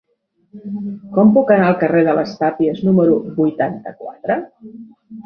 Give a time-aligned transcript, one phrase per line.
[1.17, 4.39] Com puc anar al carrer de les Tàpies número vuitanta-quatre?